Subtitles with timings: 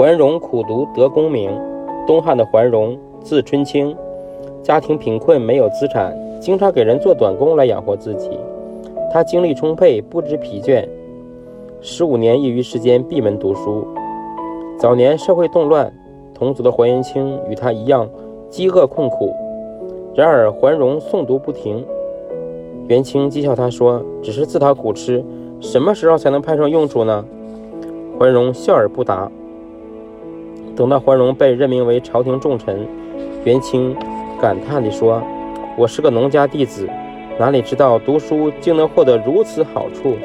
[0.00, 1.50] 桓荣苦读得功名。
[2.06, 3.94] 东汉的桓荣，字春清，
[4.62, 8.30] 家庭贫困，没有资产，经常给人做短工来养活自己。
[9.12, 10.88] 他精力充沛，不知疲倦，
[11.82, 13.86] 十五年业余时间闭门读书。
[14.78, 15.92] 早年社会动乱，
[16.32, 18.08] 同族的桓元清与他一样
[18.48, 19.34] 饥饿困苦，
[20.14, 21.84] 然而桓荣诵读不停。
[22.88, 25.22] 元清讥笑他说：“只是自讨苦吃，
[25.60, 27.22] 什么时候才能派上用处呢？”
[28.18, 29.30] 桓荣笑而不答。
[30.80, 32.88] 等到桓荣被任命为朝廷重臣，
[33.44, 33.94] 元清
[34.40, 35.22] 感叹地说
[35.76, 36.88] ：“我是个农家弟子，
[37.38, 40.16] 哪里知道读书竟能获得如此好处？”